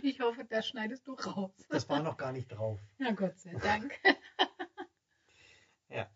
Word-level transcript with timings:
Ich 0.02 0.20
hoffe, 0.20 0.44
das 0.44 0.66
schneidest 0.66 1.06
du 1.06 1.14
raus. 1.14 1.50
Das 1.68 1.88
war 1.88 2.00
noch 2.02 2.16
gar 2.16 2.32
nicht 2.32 2.48
drauf. 2.48 2.78
Na 2.98 3.12
Gott 3.12 3.38
sei 3.38 3.54
Dank. 3.54 3.98
Ja. 5.92 6.08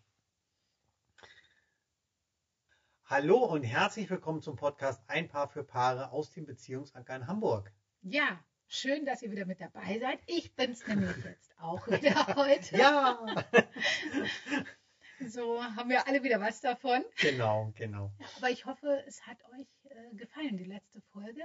Hallo 3.07 3.39
und 3.43 3.63
herzlich 3.63 4.09
willkommen 4.09 4.41
zum 4.41 4.55
Podcast 4.55 5.03
Ein 5.09 5.27
Paar 5.27 5.49
für 5.49 5.65
Paare 5.65 6.11
aus 6.11 6.31
dem 6.31 6.45
Beziehungsanker 6.45 7.13
in 7.13 7.27
Hamburg. 7.27 7.73
Ja, 8.01 8.41
schön, 8.69 9.05
dass 9.05 9.21
ihr 9.21 9.31
wieder 9.31 9.45
mit 9.45 9.59
dabei 9.59 9.99
seid. 9.99 10.19
Ich 10.27 10.55
bin's 10.55 10.87
nämlich 10.87 11.17
jetzt 11.25 11.53
auch 11.59 11.85
wieder 11.89 12.35
heute. 12.37 12.77
Ja, 12.77 13.19
So 15.27 15.61
haben 15.61 15.89
wir 15.89 16.07
alle 16.07 16.23
wieder 16.23 16.39
was 16.39 16.61
davon. 16.61 17.03
genau, 17.17 17.73
genau. 17.75 18.13
Aber 18.37 18.49
ich 18.49 18.65
hoffe, 18.65 19.03
es 19.07 19.27
hat 19.27 19.37
euch 19.59 19.67
äh, 19.89 20.15
gefallen, 20.15 20.55
die 20.55 20.63
letzte 20.63 21.01
Folge 21.11 21.43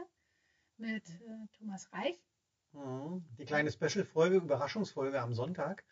mit 0.80 1.08
äh, 1.08 1.46
Thomas 1.58 1.92
Reich. 1.92 2.18
Mhm. 2.72 3.24
Die 3.38 3.44
kleine 3.44 3.70
Special-Folge, 3.70 4.36
Überraschungsfolge 4.36 5.20
am 5.20 5.34
Sonntag. 5.34 5.84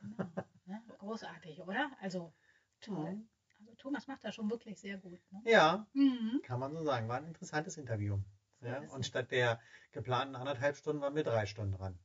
Genau, 0.00 0.24
ne? 0.66 0.82
Großartig, 0.98 1.60
oder? 1.62 1.90
Also 2.00 2.32
toll. 2.80 3.14
Mhm. 3.14 3.28
Also 3.58 3.74
Thomas 3.76 4.06
macht 4.06 4.24
das 4.24 4.34
schon 4.34 4.50
wirklich 4.50 4.78
sehr 4.80 4.98
gut. 4.98 5.20
Ne? 5.30 5.40
Ja, 5.44 5.86
Mhm. 5.94 6.40
kann 6.42 6.60
man 6.60 6.72
so 6.72 6.82
sagen. 6.82 7.08
War 7.08 7.18
ein 7.18 7.26
interessantes 7.26 7.76
Interview. 7.76 8.18
Ja, 8.60 8.80
und 8.80 9.04
statt 9.04 9.30
der 9.30 9.60
geplanten 9.92 10.34
anderthalb 10.34 10.76
Stunden 10.76 11.02
waren 11.02 11.14
wir 11.14 11.24
drei 11.24 11.46
Stunden 11.46 11.72
dran. 11.72 11.98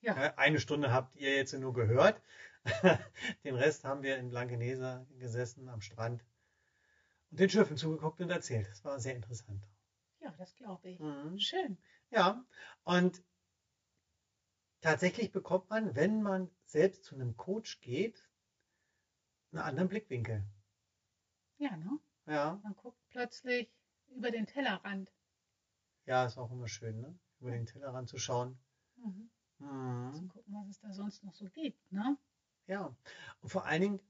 Ja, 0.00 0.14
Eine 0.36 0.60
Stunde 0.60 0.92
habt 0.92 1.14
ihr 1.16 1.36
jetzt 1.36 1.52
nur 1.52 1.74
gehört. 1.74 2.22
Den 3.44 3.54
Rest 3.54 3.84
haben 3.84 4.02
wir 4.02 4.16
in 4.16 4.30
Blankenese 4.30 5.06
gesessen 5.18 5.68
am 5.68 5.80
Strand 5.82 6.24
und 7.30 7.40
den 7.40 7.48
Schiffen 7.50 7.76
zugeguckt 7.76 8.20
und 8.20 8.30
erzählt. 8.30 8.68
Das 8.68 8.84
war 8.84 8.98
sehr 8.98 9.14
interessant. 9.14 9.66
Ja, 10.20 10.30
das 10.36 10.54
glaube 10.54 10.88
ich. 10.88 11.00
Mhm. 11.00 11.36
Schön. 11.36 11.76
Ja, 12.10 12.44
und 12.84 13.22
tatsächlich 14.82 15.30
bekommt 15.32 15.70
man, 15.70 15.94
wenn 15.96 16.20
man 16.20 16.50
selbst 16.66 17.04
zu 17.04 17.14
einem 17.14 17.34
Coach 17.38 17.80
geht, 17.80 18.28
einen 19.52 19.60
anderen 19.62 19.86
Blickwinkel. 19.88 20.44
Ja, 21.58 21.76
ne? 21.76 21.96
Ja, 22.26 22.62
Man 22.62 22.74
guckt 22.74 22.98
plötzlich 23.10 23.68
über 24.08 24.30
den 24.30 24.46
Tellerrand. 24.46 25.12
ja, 26.04 26.24
ist 26.26 26.36
auch 26.36 26.50
immer 26.50 26.68
schön, 26.68 27.00
ne? 27.00 27.18
über 27.38 27.50
den 27.52 27.64
Tellerrand 27.66 28.08
zu 28.08 28.18
schauen. 28.18 28.58
Mhm. 28.96 29.30
Zu 30.12 30.24
Mhm. 30.24 30.28
gucken, 30.28 30.54
was 30.54 30.68
es 30.68 30.78
da 30.80 30.92
sonst 30.92 31.22
noch 31.24 31.34
so 31.34 31.46
gibt. 31.50 31.92
Ne? 31.92 32.16
Ja, 32.66 32.96
und 33.40 33.48
vor 33.50 33.66
allen 33.66 33.80
Dingen, 33.82 34.00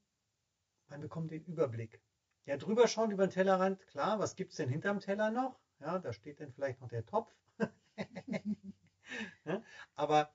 man 0.89 1.01
bekommt 1.01 1.31
den 1.33 1.45
Überblick. 1.45 2.01
Ja, 2.47 2.57
drüber 2.59 2.87
schauen 2.89 3.11
über 3.11 3.27
den 3.27 3.31
Tellerrand, 3.33 3.87
klar, 3.87 4.19
was 4.19 4.37
gibt 4.37 4.53
es 4.53 4.59
denn 4.59 4.69
hinterm 4.69 5.01
Teller 5.01 5.31
noch? 5.31 5.59
Ja, 5.81 5.99
da 5.99 6.13
steht 6.13 6.41
dann 6.41 6.53
vielleicht 6.53 6.81
noch 6.81 6.89
der 6.89 7.05
Topf. 7.07 7.33
ja, 9.45 9.63
aber 9.95 10.33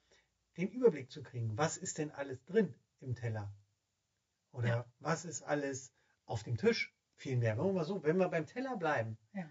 den 0.57 0.69
Überblick 0.69 1.11
zu 1.11 1.23
kriegen, 1.23 1.57
was 1.57 1.77
ist 1.77 1.97
denn 1.97 2.11
alles 2.11 2.43
drin 2.45 2.73
im 2.99 3.15
Teller? 3.15 3.51
Oder 4.51 4.67
Ja. 4.67 4.85
was 4.99 5.25
ist 5.25 5.43
alles 5.43 5.93
auf 6.25 6.43
dem 6.43 6.57
Tisch? 6.57 6.93
Vielmehr, 7.17 7.57
wenn 7.57 7.65
wir 7.65 7.73
mal 7.73 7.85
so, 7.85 8.03
wenn 8.03 8.17
wir 8.17 8.29
beim 8.29 8.45
Teller 8.45 8.75
bleiben, 8.77 9.17
Ja. 9.33 9.47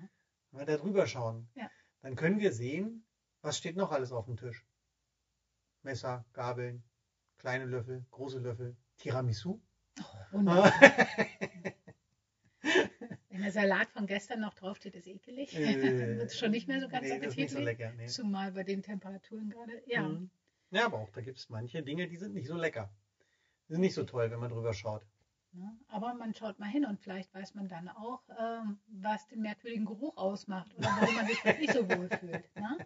wenn 0.50 0.60
wir 0.60 0.66
da 0.66 0.76
drüber 0.76 1.06
schauen, 1.06 1.48
dann 2.02 2.16
können 2.16 2.38
wir 2.40 2.52
sehen, 2.52 3.06
was 3.40 3.56
steht 3.58 3.76
noch 3.76 3.90
alles 3.92 4.12
auf 4.12 4.26
dem 4.26 4.36
Tisch. 4.36 4.66
Messer, 5.82 6.24
Gabeln, 6.32 6.82
kleine 7.38 7.66
Löffel, 7.66 8.04
große 8.10 8.38
Löffel, 8.38 8.76
Tiramisu. 8.98 9.60
Wunderbar. 10.32 10.72
Der 13.44 13.52
Salat 13.52 13.90
von 13.90 14.06
gestern 14.06 14.40
noch 14.40 14.54
draufsteht, 14.54 14.94
ist 14.94 15.06
ekelig. 15.06 15.52
Dann 15.52 15.62
wird 16.18 16.22
es 16.30 16.38
schon 16.38 16.50
nicht 16.50 16.66
mehr 16.66 16.80
so 16.80 16.88
ganz 16.88 17.06
Äh, 17.06 17.14
nee, 17.14 17.20
das 17.20 17.28
ist 17.32 17.36
nicht 17.36 17.50
so 17.50 17.58
appetitlich. 17.58 17.78
lecker. 17.78 17.92
Nee. 17.96 18.06
Zumal 18.06 18.52
bei 18.52 18.62
den 18.64 18.82
Temperaturen 18.82 19.50
gerade. 19.50 19.82
Ja. 19.86 20.02
Mhm. 20.08 20.30
ja, 20.70 20.86
aber 20.86 20.98
auch 20.98 21.10
da 21.10 21.20
gibt 21.20 21.38
es 21.38 21.50
manche 21.50 21.82
Dinge, 21.82 22.08
die 22.08 22.16
sind 22.16 22.32
nicht 22.34 22.48
so 22.48 22.56
lecker. 22.56 22.90
Die 23.68 23.72
sind 23.74 23.82
nicht 23.82 23.94
so 23.94 24.04
toll, 24.04 24.30
wenn 24.30 24.40
man 24.40 24.50
drüber 24.50 24.72
schaut. 24.72 25.02
Aber 25.88 26.14
man 26.14 26.34
schaut 26.34 26.58
mal 26.58 26.68
hin 26.68 26.84
und 26.84 26.98
vielleicht 27.00 27.32
weiß 27.34 27.54
man 27.54 27.68
dann 27.68 27.88
auch, 27.88 28.22
ähm, 28.40 28.78
was 28.88 29.26
den 29.28 29.40
merkwürdigen 29.42 29.84
Geruch 29.84 30.16
ausmacht 30.16 30.74
oder 30.76 30.88
warum 31.00 31.14
man 31.14 31.26
sich 31.26 31.44
nicht 31.44 31.72
so 31.72 31.88
wohl 31.88 32.08
fühlt. 32.08 32.56
Ne? 32.56 32.78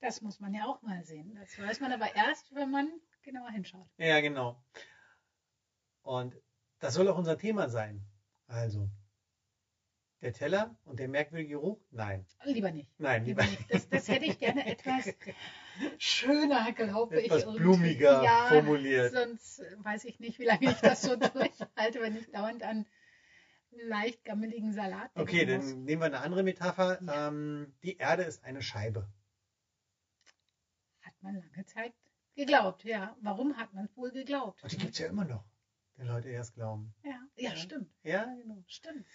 Das 0.00 0.20
muss 0.20 0.40
man 0.40 0.52
ja 0.52 0.66
auch 0.66 0.82
mal 0.82 1.02
sehen. 1.04 1.34
Das 1.40 1.58
weiß 1.58 1.80
man 1.80 1.92
aber 1.92 2.14
erst, 2.14 2.54
wenn 2.54 2.70
man 2.70 2.90
genauer 3.22 3.50
hinschaut. 3.50 3.86
Ja, 3.98 4.20
genau. 4.20 4.62
Und 6.02 6.36
das 6.80 6.94
soll 6.94 7.08
auch 7.08 7.16
unser 7.18 7.38
Thema 7.38 7.68
sein. 7.68 8.04
Also, 8.46 8.90
der 10.22 10.32
Teller 10.32 10.76
und 10.84 10.98
der 11.00 11.08
merkwürdige 11.08 11.54
Geruch? 11.54 11.80
Nein. 11.90 12.26
Lieber 12.44 12.70
nicht. 12.70 12.90
Nein, 12.98 13.24
Lieber 13.24 13.42
lieber 13.42 13.56
nicht. 13.58 13.72
Das, 13.74 13.88
das 13.88 14.08
hätte 14.08 14.26
ich 14.26 14.38
gerne 14.38 14.66
etwas 14.66 15.14
schöner, 15.98 16.72
glaube 16.72 17.20
ich. 17.20 17.30
etwas 17.30 17.54
blumiger 17.56 18.22
ja, 18.22 18.46
formuliert. 18.48 19.12
Sonst 19.12 19.62
weiß 19.78 20.04
ich 20.04 20.20
nicht, 20.20 20.38
wie 20.38 20.44
lange 20.44 20.70
ich 20.70 20.76
das 20.80 21.02
so 21.02 21.16
durchhalte, 21.16 22.00
wenn 22.00 22.16
ich 22.16 22.30
dauernd 22.30 22.62
an 22.62 22.86
leicht 23.70 24.24
gammeligen 24.24 24.72
Salat 24.72 25.14
denken 25.16 25.20
Okay, 25.20 25.56
muss. 25.56 25.70
dann 25.70 25.84
nehmen 25.84 26.02
wir 26.02 26.06
eine 26.06 26.20
andere 26.20 26.42
Metapher. 26.42 27.00
Ja. 27.02 27.28
Ähm, 27.28 27.72
die 27.82 27.96
Erde 27.96 28.24
ist 28.24 28.44
eine 28.44 28.62
Scheibe. 28.62 29.08
Hat 31.02 31.14
man 31.22 31.36
lange 31.36 31.64
Zeit 31.66 31.94
geglaubt, 32.34 32.84
ja. 32.84 33.16
Warum 33.22 33.56
hat 33.56 33.72
man 33.72 33.84
es 33.86 33.96
wohl 33.96 34.10
geglaubt? 34.10 34.62
Und 34.62 34.72
die 34.72 34.76
gibt 34.76 34.92
es 34.92 34.98
ja 34.98 35.06
immer 35.06 35.24
noch, 35.24 35.44
wenn 35.96 36.08
Leute 36.08 36.28
erst 36.28 36.54
glauben. 36.54 36.92
Ja, 37.04 37.12
ja, 37.36 37.50
Ja. 37.50 37.56
stimmt. 37.56 37.90
Ja, 38.02 38.24
genau. 38.24 38.62
Stimmt. 38.66 39.06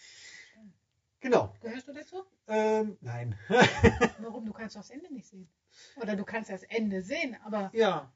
Genau. 1.25 1.51
Gehörst 1.59 1.87
du 1.87 1.91
dazu? 1.91 2.23
Ähm, 2.45 2.99
nein. 3.01 3.35
Warum? 4.19 4.45
Du 4.45 4.53
kannst 4.53 4.75
doch 4.75 4.81
das 4.81 4.91
Ende 4.91 5.11
nicht 5.11 5.25
sehen. 5.27 5.49
Oder 5.95 6.15
du 6.15 6.23
kannst 6.23 6.51
das 6.51 6.61
Ende 6.61 7.01
sehen, 7.01 7.35
aber 7.43 7.71
ja. 7.73 8.13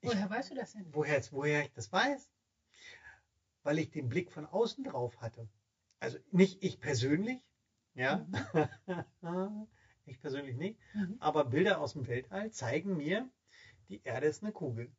Ich- 0.00 0.08
woher 0.08 0.30
weißt 0.30 0.52
du 0.52 0.54
das 0.54 0.74
denn? 0.74 0.86
Woher, 0.94 1.20
woher 1.32 1.62
ich 1.64 1.72
das 1.72 1.90
weiß? 1.90 2.30
Weil 3.64 3.80
ich 3.80 3.90
den 3.90 4.08
Blick 4.08 4.30
von 4.30 4.46
außen 4.46 4.84
drauf 4.84 5.20
hatte. 5.20 5.48
Also 5.98 6.18
nicht 6.30 6.62
ich 6.62 6.78
persönlich, 6.78 7.42
ja. 7.94 8.24
ich 10.04 10.20
persönlich 10.20 10.56
nicht. 10.56 10.78
Mhm. 10.94 11.16
Aber 11.18 11.46
Bilder 11.46 11.80
aus 11.80 11.94
dem 11.94 12.06
Weltall 12.06 12.52
zeigen 12.52 12.96
mir, 12.96 13.28
die 13.88 14.00
Erde 14.04 14.28
ist 14.28 14.44
eine 14.44 14.52
Kugel. 14.52 14.92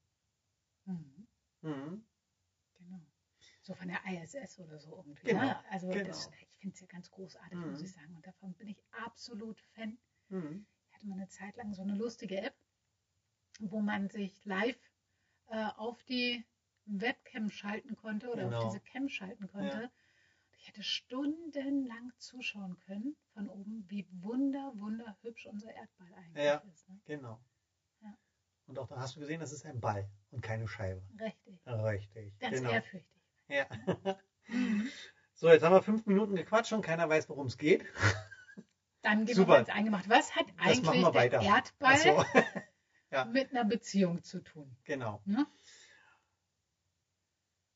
Mhm. 1.62 2.04
So 3.66 3.74
von 3.76 3.88
der 3.88 4.00
ISS 4.06 4.60
oder 4.60 4.78
so 4.78 4.98
irgendwie. 4.98 5.28
Genau, 5.28 5.42
Ne? 5.42 5.66
Also 5.72 5.88
genau. 5.90 6.04
das, 6.06 6.30
ich 6.42 6.58
finde 6.58 6.74
es 6.76 6.82
ja 6.82 6.88
ganz 6.88 7.10
großartig, 7.10 7.58
Mhm. 7.58 7.72
muss 7.72 7.82
ich 7.82 7.94
sagen. 7.94 8.14
Und 8.16 8.28
davon 8.28 8.54
bin 8.56 8.68
ich 8.68 8.84
absolut 8.92 9.60
Fan. 9.74 9.98
Mhm. 10.30 10.66
Ich 10.90 10.94
hatte 10.94 11.08
mal 11.08 11.16
eine 11.16 11.30
Zeit 11.30 11.56
lang 11.56 11.74
so 11.74 11.82
eine 11.82 11.96
lustige 11.96 12.42
App, 12.42 12.56
wo 13.60 13.80
man 13.80 14.10
sich 14.10 14.44
live 14.46 14.78
äh, 15.48 15.66
auf 15.78 16.04
die 16.04 16.46
Webcam 16.86 17.50
schalten 17.50 17.96
konnte 17.96 18.30
oder 18.30 18.44
Genau. 18.44 18.58
auf 18.58 18.66
diese 18.74 18.82
Cam 18.82 19.08
schalten 19.08 19.48
konnte. 19.48 19.84
Ja. 19.84 19.92
Ich 20.58 20.68
hätte 20.68 20.84
stundenlang 20.84 22.12
zuschauen 22.18 22.78
können 22.80 23.16
von 23.34 23.48
oben, 23.50 23.86
wie 23.90 24.06
wunder, 24.12 24.74
wunderhübsch 24.76 25.46
unser 25.46 25.74
Erdball 25.74 26.14
eigentlich 26.16 26.44
Ja. 26.44 26.58
ist. 26.58 26.88
Ne? 26.90 27.00
Genau. 27.06 27.42
Ja. 28.02 28.18
Und 28.68 28.78
auch 28.80 28.88
da 28.88 28.98
hast 29.00 29.16
du 29.16 29.22
gesehen, 29.22 29.40
das 29.40 29.54
ist 29.54 29.66
ein 29.66 29.80
Ball 29.80 30.10
und 30.32 30.42
keine 30.42 30.68
Scheibe. 30.68 31.02
Richtig. 31.20 31.66
Richtig. 31.66 32.40
Ganz 32.40 32.58
genau. 32.58 32.72
ehrfürchtig. 32.72 33.23
Ja. 33.48 33.68
Mhm. 34.48 34.90
So, 35.34 35.50
jetzt 35.50 35.64
haben 35.64 35.74
wir 35.74 35.82
fünf 35.82 36.06
Minuten 36.06 36.36
gequatscht 36.36 36.74
und 36.74 36.82
keiner 36.82 37.10
weiß, 37.10 37.30
worum 37.30 37.48
es 37.48 37.58
geht. 37.58 37.86
Dann 39.02 39.26
gehen 39.26 39.36
Super. 39.36 39.54
wir 39.54 39.60
ins 39.60 39.70
Eingemacht. 39.70 40.10
Was 40.10 40.36
hat 40.36 40.46
eigentlich 40.58 41.02
der 41.02 41.14
weiter. 41.14 41.42
Erdball 41.42 41.98
so. 41.98 42.26
Ja. 43.12 43.26
mit 43.26 43.52
einer 43.52 43.64
Beziehung 43.64 44.24
zu 44.24 44.40
tun? 44.40 44.76
Genau. 44.86 45.22
Ne? 45.26 45.46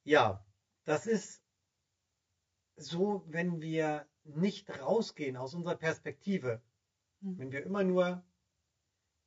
Ja, 0.03 0.43
das 0.83 1.05
ist 1.05 1.43
so, 2.75 3.23
wenn 3.27 3.61
wir 3.61 4.07
nicht 4.23 4.67
rausgehen 4.79 5.37
aus 5.37 5.53
unserer 5.53 5.75
Perspektive, 5.75 6.61
Mhm. 7.21 7.37
wenn 7.37 7.51
wir 7.51 7.63
immer 7.63 7.83
nur 7.83 8.23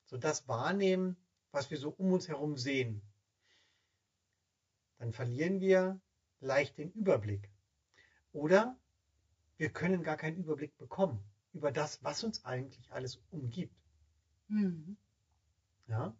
so 0.04 0.16
das 0.16 0.48
wahrnehmen, 0.48 1.16
was 1.52 1.70
wir 1.70 1.78
so 1.78 1.90
um 1.90 2.12
uns 2.12 2.28
herum 2.28 2.56
sehen, 2.56 3.02
dann 4.98 5.12
verlieren 5.12 5.60
wir 5.60 6.00
leicht 6.40 6.78
den 6.78 6.90
Überblick. 6.92 7.50
Oder 8.32 8.78
wir 9.56 9.70
können 9.70 10.02
gar 10.02 10.16
keinen 10.16 10.36
Überblick 10.36 10.76
bekommen 10.78 11.22
über 11.52 11.72
das, 11.72 12.02
was 12.02 12.24
uns 12.24 12.44
eigentlich 12.44 12.90
alles 12.92 13.20
umgibt. 13.30 13.76
Mhm. 14.48 14.96
Ja? 15.88 16.16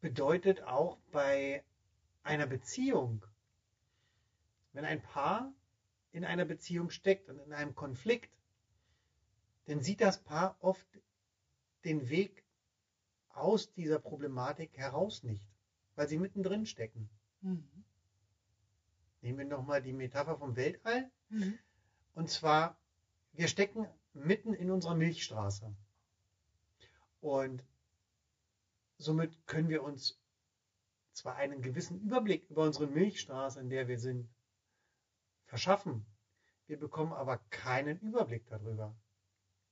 Bedeutet 0.00 0.62
auch 0.62 0.98
bei 1.10 1.64
einer 2.22 2.46
Beziehung, 2.46 3.24
wenn 4.72 4.84
ein 4.84 5.02
Paar 5.02 5.52
in 6.12 6.24
einer 6.24 6.44
Beziehung 6.44 6.90
steckt 6.90 7.28
und 7.28 7.38
in 7.38 7.52
einem 7.52 7.74
Konflikt, 7.74 8.30
dann 9.66 9.80
sieht 9.80 10.00
das 10.00 10.22
Paar 10.22 10.56
oft 10.60 10.86
den 11.84 12.08
Weg 12.08 12.44
aus 13.30 13.72
dieser 13.72 13.98
Problematik 13.98 14.76
heraus 14.76 15.22
nicht, 15.22 15.46
weil 15.94 16.08
sie 16.08 16.18
mittendrin 16.18 16.66
stecken. 16.66 17.08
Mhm. 17.42 17.84
Nehmen 19.26 19.38
wir 19.38 19.56
nochmal 19.56 19.82
die 19.82 19.92
Metapher 19.92 20.38
vom 20.38 20.54
Weltall. 20.54 21.10
Mhm. 21.30 21.58
Und 22.14 22.30
zwar, 22.30 22.80
wir 23.32 23.48
stecken 23.48 23.88
mitten 24.12 24.54
in 24.54 24.70
unserer 24.70 24.94
Milchstraße. 24.94 25.74
Und 27.18 27.66
somit 28.98 29.44
können 29.48 29.68
wir 29.68 29.82
uns 29.82 30.22
zwar 31.12 31.34
einen 31.34 31.60
gewissen 31.60 32.00
Überblick 32.00 32.48
über 32.50 32.62
unsere 32.62 32.86
Milchstraße, 32.86 33.58
in 33.58 33.68
der 33.68 33.88
wir 33.88 33.98
sind, 33.98 34.32
verschaffen. 35.46 36.06
Wir 36.68 36.78
bekommen 36.78 37.12
aber 37.12 37.38
keinen 37.50 37.98
Überblick 37.98 38.46
darüber. 38.46 38.96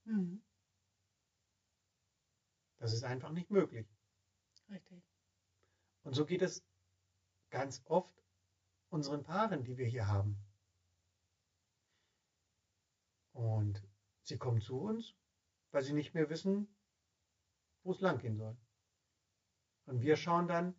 Mhm. 0.03 0.43
Das 2.79 2.93
ist 2.93 3.05
einfach 3.05 3.31
nicht 3.31 3.53
möglich. 3.53 3.87
Richtig. 4.69 5.01
Und 6.03 6.15
so 6.15 6.27
geht 6.27 6.43
es 6.43 6.67
ganz 7.51 7.85
oft 7.85 8.24
unseren 8.95 9.25
Paaren, 9.25 9.65
die 9.65 9.77
wir 9.77 9.87
hier 9.87 10.07
haben. 10.07 10.39
Und 13.33 13.83
sie 14.23 14.39
kommen 14.39 14.61
zu 14.61 14.79
uns, 14.79 15.15
weil 15.73 15.83
sie 15.83 15.93
nicht 15.93 16.15
mehr 16.15 16.31
wissen, 16.31 16.69
wo 17.83 17.91
es 17.91 18.01
lang 18.01 18.19
gehen 18.19 18.37
soll. 18.37 18.57
Und 19.87 20.01
wir 20.01 20.17
schauen 20.17 20.47
dann 20.47 20.75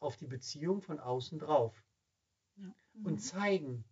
auf 0.00 0.16
die 0.16 0.26
Beziehung 0.26 0.80
von 0.80 0.98
außen 0.98 1.38
drauf 1.38 1.84
Ja. 2.56 2.74
Mhm. 2.94 3.06
und 3.06 3.18
zeigen 3.18 3.84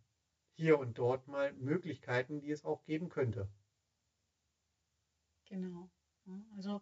hier 0.54 0.78
und 0.78 0.96
dort 0.96 1.28
mal 1.28 1.52
Möglichkeiten, 1.52 2.40
die 2.40 2.50
es 2.50 2.64
auch 2.64 2.84
geben 2.84 3.10
könnte. 3.10 3.48
Genau. 5.44 5.90
Also 6.56 6.80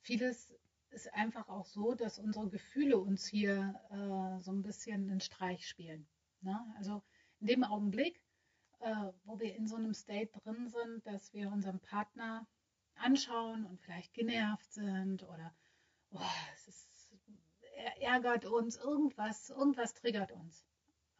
vieles 0.00 0.54
ist 0.90 1.12
einfach 1.14 1.48
auch 1.48 1.66
so, 1.66 1.94
dass 1.94 2.18
unsere 2.18 2.48
Gefühle 2.48 2.98
uns 2.98 3.26
hier 3.26 3.80
äh, 3.90 4.40
so 4.42 4.52
ein 4.52 4.62
bisschen 4.62 5.10
einen 5.10 5.20
Streich 5.20 5.66
spielen. 5.66 6.06
Ne? 6.40 6.58
Also 6.76 7.02
in 7.40 7.46
dem 7.46 7.64
Augenblick, 7.64 8.20
äh, 8.80 9.12
wo 9.24 9.38
wir 9.38 9.54
in 9.54 9.66
so 9.66 9.76
einem 9.76 9.94
State 9.94 10.30
drin 10.40 10.68
sind, 10.68 11.06
dass 11.06 11.32
wir 11.32 11.50
unseren 11.52 11.80
Partner 11.80 12.46
anschauen 12.96 13.64
und 13.64 13.80
vielleicht 13.80 14.14
genervt 14.14 14.72
sind 14.72 15.22
oder 15.24 15.54
oh, 16.10 16.20
es 16.54 16.68
ist, 16.68 16.88
er 17.76 18.02
ärgert 18.02 18.44
uns, 18.44 18.76
irgendwas, 18.76 19.50
irgendwas 19.50 19.94
triggert 19.94 20.32
uns 20.32 20.64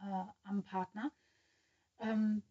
äh, 0.00 0.24
am 0.42 0.64
Partner, 0.64 1.12
ähm, 2.00 2.42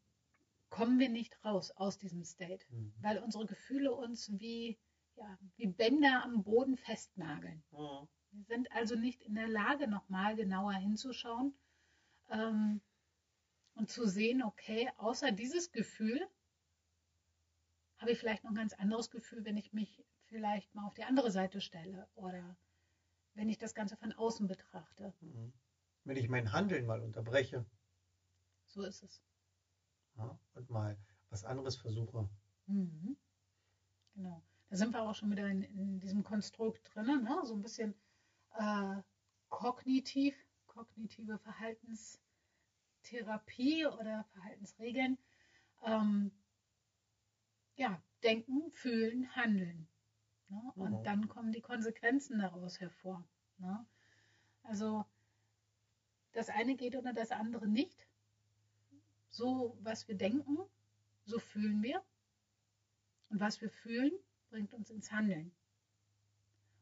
kommen 0.70 1.00
wir 1.00 1.10
nicht 1.10 1.44
raus 1.44 1.72
aus 1.72 1.98
diesem 1.98 2.24
State 2.24 2.66
Mhm. 2.70 2.94
weil 3.02 3.20
unsere 3.20 3.46
Gefühle 3.46 3.94
uns 3.94 4.32
wie, 4.40 4.78
ja, 5.18 5.38
wie 5.58 5.68
Bänder 5.68 6.24
am 6.24 6.44
Boden 6.44 6.78
festnageln. 6.78 7.64
Mhm. 7.72 8.08
Wir 8.32 8.44
sind 8.46 8.72
also 8.72 8.96
nicht 8.96 9.22
in 9.24 9.36
der 9.36 9.48
Lage, 9.48 9.88
nochmal 9.88 10.36
genauer 10.36 10.74
hinzuschauen 10.74 11.54
ähm, 12.30 12.82
und 13.76 13.90
zu 13.90 14.08
sehen, 14.08 14.44
okay, 14.44 14.90
außer 14.98 15.32
dieses 15.32 15.72
Gefühl 15.72 16.28
habe 17.98 18.12
ich 18.12 18.20
vielleicht 18.20 18.44
noch 18.44 18.52
ein 18.52 18.56
ganz 18.58 18.74
anderes 18.74 19.10
Gefühl, 19.10 19.44
wenn 19.44 19.58
ich 19.58 19.74
mich 19.74 20.04
vielleicht 20.26 20.74
mal 20.76 20.86
auf 20.86 20.94
die 20.94 21.04
andere 21.04 21.32
Seite 21.32 21.62
stelle 21.62 22.08
oder 22.16 22.58
wenn 23.34 23.50
ich 23.50 23.58
das 23.58 23.74
Ganze 23.74 23.98
von 23.98 24.14
außen 24.14 24.48
betrachte. 24.48 25.14
Mhm. 25.22 25.54
Wenn 26.04 26.18
ich 26.18 26.30
mein 26.30 26.52
Handeln 26.52 26.86
mal 26.86 27.02
unterbreche 27.02 27.66
So 28.68 28.84
ist 28.84 29.04
es. 29.04 29.22
ja, 30.18 30.40
und 30.54 30.70
mal 30.70 30.98
was 31.30 31.44
anderes 31.44 31.76
versuche. 31.78 32.30
Mhm. 32.68 33.18
Genau. 34.14 34.44
Da 34.70 34.76
sind 34.76 34.94
wir 34.94 35.02
auch 35.02 35.16
schon 35.16 35.32
wieder 35.32 35.48
in, 35.48 35.64
in 35.64 36.00
diesem 36.00 36.24
Konstrukt 36.24 36.82
drin, 36.94 37.24
ne? 37.24 37.40
so 37.44 37.54
ein 37.54 37.62
bisschen 37.62 37.94
äh, 38.56 38.98
kognitiv, 39.50 40.36
kognitive 40.68 41.38
Verhaltenstherapie 41.40 43.86
oder 43.86 44.26
Verhaltensregeln. 44.34 45.18
Ähm, 45.84 46.32
ja, 47.76 48.02
denken, 48.24 48.72
fühlen, 48.72 49.36
handeln. 49.36 49.88
Ne? 50.50 50.62
Und 50.76 51.00
Mhm. 51.00 51.04
dann 51.04 51.28
kommen 51.28 51.52
die 51.52 51.62
Konsequenzen 51.62 52.40
daraus 52.40 52.80
hervor. 52.80 53.24
Ne? 53.60 53.86
Also 54.64 55.06
das 56.34 56.50
eine 56.50 56.76
geht 56.76 56.96
ohne 56.96 57.14
das 57.14 57.32
andere 57.32 57.68
nicht. 57.68 58.08
So, 59.30 59.78
was 59.82 60.08
wir 60.08 60.16
denken, 60.16 60.58
so 61.26 61.40
fühlen 61.40 61.84
wir. 61.84 62.04
Und 63.30 63.40
was 63.40 63.62
wir 63.62 63.70
fühlen, 63.70 64.12
bringt 64.50 64.74
uns 64.74 64.90
ins 64.90 65.12
Handeln. 65.12 65.52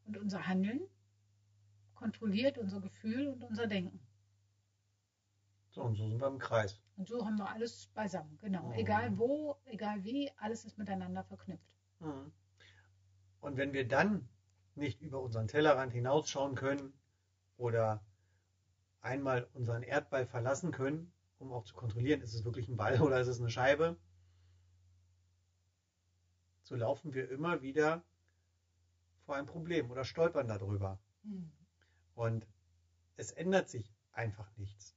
Und 0.06 0.18
unser 0.18 0.48
Handeln 0.48 0.82
kontrolliert 1.96 2.58
unser 2.58 2.82
Gefühl 2.82 3.28
und 3.28 3.44
unser 3.44 3.68
Denken. 3.68 4.00
So, 5.72 5.82
und 5.82 5.96
so 5.96 6.08
sind 6.08 6.22
wir 6.22 6.28
im 6.28 6.40
Kreis. 6.40 6.80
Und 6.96 7.08
so 7.08 7.26
haben 7.26 7.38
wir 7.38 7.50
alles 7.50 7.88
beisammen. 7.88 8.38
Genau. 8.40 8.70
Mhm. 8.70 8.74
Egal 8.74 9.18
wo, 9.18 9.58
egal 9.66 10.04
wie, 10.04 10.32
alles 10.38 10.64
ist 10.64 10.78
miteinander 10.78 11.24
verknüpft. 11.24 11.68
Mhm. 12.00 12.32
Und 13.42 13.58
wenn 13.58 13.74
wir 13.74 13.88
dann 13.88 14.30
nicht 14.76 15.02
über 15.02 15.22
unseren 15.22 15.48
Tellerrand 15.48 15.92
hinausschauen 15.92 16.56
können 16.56 16.94
oder 17.58 18.06
einmal 19.02 19.48
unseren 19.54 19.84
Erdball 19.84 20.26
verlassen 20.26 20.72
können, 20.72 21.12
um 21.40 21.52
auch 21.52 21.66
zu 21.66 21.76
kontrollieren, 21.76 22.22
ist 22.22 22.34
es 22.34 22.46
wirklich 22.46 22.68
ein 22.68 22.78
Ball 22.78 23.02
oder 23.02 23.20
ist 23.20 23.28
es 23.28 23.40
eine 23.40 23.50
Scheibe, 23.50 23.98
so 26.66 26.76
laufen 26.76 27.14
wir 27.14 27.30
immer 27.30 27.62
wieder 27.62 28.04
vor 29.26 29.36
ein 29.36 29.46
Problem 29.46 29.92
oder 29.92 30.04
stolpern 30.04 30.48
darüber. 30.48 31.00
Mhm. 31.24 31.52
Und 32.16 32.48
es 33.18 33.32
ändert 33.32 33.70
sich 33.70 33.94
einfach 34.12 34.50
nichts. 34.58 34.96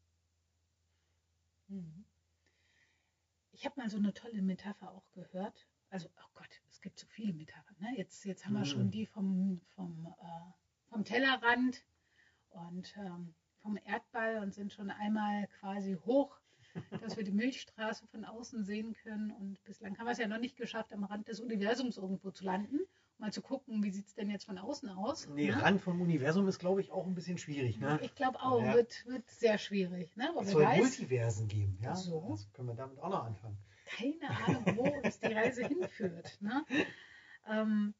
Mhm. 1.69 2.05
Ich 3.53 3.67
habe 3.67 3.79
mal 3.81 3.91
so 3.91 3.99
eine 3.99 4.15
tolle 4.15 4.41
Metapher 4.41 4.91
auch 4.91 5.11
gehört. 5.12 5.67
Also, 5.91 6.09
oh 6.17 6.29
Gott, 6.35 6.49
es 6.70 6.81
gibt 6.81 6.99
so 6.99 7.06
viele 7.09 7.32
Metaphern. 7.35 7.76
Ne? 7.81 7.94
Jetzt, 7.97 8.25
jetzt 8.25 8.47
haben 8.47 8.55
wir 8.55 8.61
Mhm. 8.61 8.64
schon 8.64 8.91
die 8.91 9.06
vom, 9.06 9.61
vom, 9.75 10.06
äh, 10.06 10.53
vom 10.91 11.05
Tellerrand 11.05 11.85
und 12.50 12.97
ähm, 12.97 13.35
vom 13.61 13.76
Erdball 13.85 14.38
und 14.43 14.55
sind 14.55 14.73
schon 14.73 14.91
einmal 14.91 15.49
quasi 15.61 15.99
hoch, 16.06 16.41
dass 17.00 17.16
wir 17.16 17.25
die 17.25 17.32
Milchstraße 17.32 18.06
von 18.06 18.25
außen 18.25 18.64
sehen 18.64 18.94
können. 19.02 19.30
Und 19.32 19.62
bislang 19.64 19.96
haben 19.98 20.06
wir 20.06 20.12
es 20.12 20.19
ja 20.19 20.28
noch 20.28 20.38
nicht 20.38 20.56
geschafft, 20.56 20.92
am 20.92 21.04
Rand 21.04 21.28
des 21.28 21.40
Universums 21.40 21.96
irgendwo 21.96 22.30
zu 22.30 22.44
landen. 22.44 22.80
Um 22.80 23.25
mal 23.25 23.32
zu 23.32 23.42
gucken, 23.42 23.82
wie 23.82 23.90
sieht 23.90 24.06
es 24.06 24.14
denn 24.14 24.30
jetzt 24.30 24.44
von 24.44 24.58
außen 24.58 24.88
aus. 24.90 25.26
Nee, 25.28 25.50
ne? 25.50 25.60
Rand 25.60 25.80
vom 25.80 26.00
Universum 26.00 26.46
ist, 26.46 26.60
glaube 26.60 26.80
ich, 26.80 26.92
auch 26.92 27.04
ein 27.04 27.14
bisschen 27.16 27.36
schwierig. 27.36 27.80
Ne? 27.80 27.98
Ich 28.02 28.14
glaube 28.14 28.40
auch, 28.40 28.62
Ja. 28.62 28.75
wird, 28.75 29.04
wird 29.06 29.28
sehr 29.28 29.58
schwierig. 29.58 30.16
Ne? 30.16 30.28
Aber 30.30 30.42
Es 30.42 30.52
soll 30.52 30.62
weiß, 30.64 30.78
Multiversen 30.78 31.48
geben. 31.48 31.76
Ja? 31.82 31.96
So. 31.96 32.22
Also 32.30 32.46
können 32.52 32.69
wir 32.69 32.75
damit 32.75 32.98
auch 33.00 33.08
noch 33.10 33.25
anfangen. 33.25 33.58
keine 33.86 34.30
Ahnung, 34.46 34.64
wo 34.76 34.82
uns 35.04 35.19
die 35.19 35.32
Reise 35.32 35.66
hinführt. 35.66 36.38
Ne? 36.40 36.64
Ähm, 37.48 37.94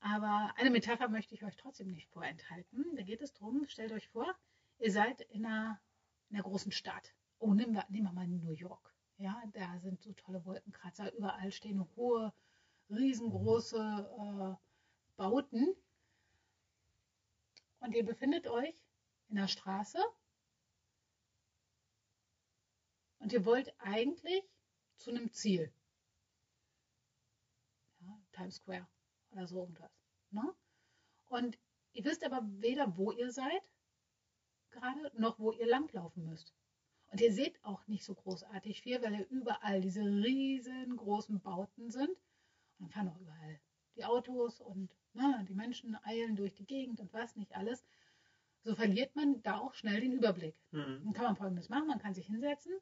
aber 0.00 0.52
eine 0.56 0.70
Metapher 0.70 1.08
möchte 1.08 1.34
ich 1.34 1.44
euch 1.44 1.56
trotzdem 1.56 1.88
nicht 1.92 2.08
vorenthalten. 2.08 2.84
Da 2.96 3.02
geht 3.02 3.20
es 3.20 3.32
darum, 3.34 3.66
stellt 3.68 3.92
euch 3.92 4.08
vor, 4.08 4.26
ihr 4.78 4.90
seid 4.90 5.20
in 5.20 5.44
einer, 5.44 5.78
in 6.30 6.36
einer 6.36 6.44
großen 6.44 6.72
Stadt. 6.72 7.12
Oh, 7.42 7.54
nehmen 7.54 7.74
wir, 7.74 7.84
nehmen 7.88 8.06
wir 8.06 8.12
mal 8.12 8.28
New 8.28 8.52
York. 8.52 8.94
Ja, 9.16 9.42
da 9.52 9.76
sind 9.80 10.00
so 10.00 10.12
tolle 10.12 10.44
Wolkenkratzer, 10.44 11.12
überall 11.12 11.50
stehen 11.50 11.84
hohe, 11.96 12.32
riesengroße 12.88 13.78
äh, 13.78 14.54
Bauten. 15.16 15.74
Und 17.80 17.94
ihr 17.96 18.04
befindet 18.04 18.46
euch 18.46 18.76
in 19.28 19.34
der 19.34 19.48
Straße 19.48 19.98
und 23.18 23.32
ihr 23.32 23.44
wollt 23.44 23.74
eigentlich 23.80 24.44
zu 24.98 25.10
einem 25.10 25.32
Ziel. 25.32 25.74
Ja, 27.98 28.20
Times 28.30 28.54
Square 28.54 28.86
oder 29.32 29.48
so 29.48 29.58
irgendwas. 29.62 29.90
Ne? 30.30 30.54
Und 31.26 31.58
ihr 31.92 32.04
wisst 32.04 32.22
aber 32.22 32.42
weder, 32.60 32.96
wo 32.96 33.10
ihr 33.10 33.32
seid, 33.32 33.62
gerade, 34.70 35.10
noch 35.20 35.40
wo 35.40 35.50
ihr 35.50 35.66
langlaufen 35.66 36.24
müsst. 36.24 36.54
Und 37.12 37.20
ihr 37.20 37.32
seht 37.32 37.62
auch 37.62 37.86
nicht 37.88 38.04
so 38.04 38.14
großartig 38.14 38.80
viel, 38.80 39.02
weil 39.02 39.12
ja 39.12 39.20
überall 39.24 39.82
diese 39.82 40.00
riesengroßen 40.00 41.40
Bauten 41.40 41.90
sind. 41.90 42.08
Und 42.08 42.16
dann 42.78 42.88
fahren 42.88 43.08
auch 43.10 43.20
überall 43.20 43.60
die 43.96 44.06
Autos 44.06 44.62
und 44.62 44.90
ne, 45.12 45.44
die 45.46 45.52
Menschen 45.52 45.94
eilen 46.04 46.36
durch 46.36 46.54
die 46.54 46.64
Gegend 46.64 47.00
und 47.00 47.12
was 47.12 47.36
nicht 47.36 47.54
alles. 47.54 47.84
So 48.64 48.74
verliert 48.74 49.14
man 49.14 49.42
da 49.42 49.58
auch 49.58 49.74
schnell 49.74 50.00
den 50.00 50.12
Überblick. 50.12 50.56
Mhm. 50.70 51.02
Dann 51.04 51.12
kann 51.12 51.24
man 51.24 51.36
folgendes 51.36 51.68
machen: 51.68 51.86
Man 51.86 51.98
kann 51.98 52.14
sich 52.14 52.26
hinsetzen 52.26 52.72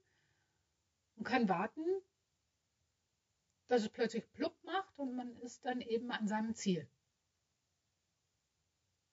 und 1.16 1.24
kann 1.24 1.48
warten, 1.48 1.84
dass 3.66 3.82
es 3.82 3.88
plötzlich 3.88 4.30
plupp 4.32 4.54
macht 4.62 4.96
und 4.96 5.16
man 5.16 5.34
ist 5.38 5.64
dann 5.64 5.80
eben 5.80 6.12
an 6.12 6.28
seinem 6.28 6.54
Ziel. 6.54 6.88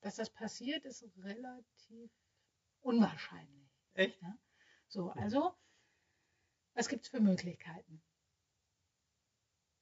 Dass 0.01 0.17
das 0.17 0.29
passiert, 0.29 0.85
ist 0.85 1.03
relativ 1.23 2.11
unwahrscheinlich. 2.81 3.67
Echt? 3.95 4.21
So, 4.89 5.11
also, 5.11 5.55
was 6.75 6.87
gibt 6.87 7.03
es 7.03 7.09
für 7.09 7.19
Möglichkeiten? 7.19 8.01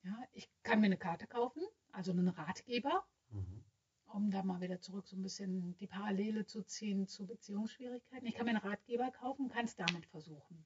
Ja, 0.04 0.18
ich 0.34 0.50
kann 0.64 0.80
mir 0.80 0.86
eine 0.88 0.98
Karte 0.98 1.28
kaufen, 1.28 1.62
also 1.92 2.12
einen 2.12 2.28
Ratgeber, 2.28 3.06
Mhm. 3.30 3.64
um 4.08 4.32
da 4.32 4.42
mal 4.44 4.62
wieder 4.62 4.82
zurück 4.82 5.08
so 5.08 5.16
ein 5.16 5.22
bisschen 5.24 5.76
die 5.78 5.88
Parallele 5.88 6.46
zu 6.46 6.64
ziehen 6.64 7.08
zu 7.08 7.26
Beziehungsschwierigkeiten. 7.28 8.26
Ich 8.28 8.36
kann 8.36 8.46
mir 8.46 8.52
einen 8.52 8.68
Ratgeber 8.68 9.12
kaufen, 9.12 9.50
kann 9.50 9.66
es 9.66 9.76
damit 9.76 10.06
versuchen. 10.08 10.66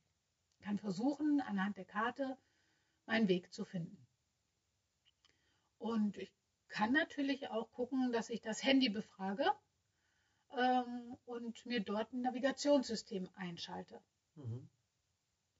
Kann 0.61 0.77
versuchen, 0.77 1.41
anhand 1.41 1.77
der 1.77 1.85
Karte 1.85 2.37
meinen 3.05 3.27
Weg 3.27 3.53
zu 3.53 3.65
finden. 3.65 4.07
Und 5.79 6.17
ich 6.17 6.31
kann 6.67 6.91
natürlich 6.93 7.49
auch 7.49 7.71
gucken, 7.71 8.11
dass 8.11 8.29
ich 8.29 8.41
das 8.41 8.63
Handy 8.63 8.89
befrage 8.89 9.45
ähm, 10.57 11.17
und 11.25 11.65
mir 11.65 11.79
dort 11.79 12.13
ein 12.13 12.21
Navigationssystem 12.21 13.29
einschalte. 13.35 13.99
Mhm. 14.39 14.69